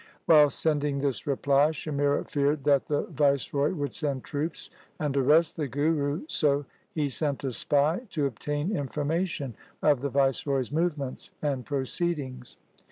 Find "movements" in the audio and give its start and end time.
10.71-11.29